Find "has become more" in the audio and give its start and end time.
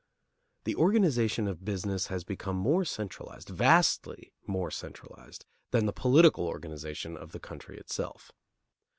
2.07-2.83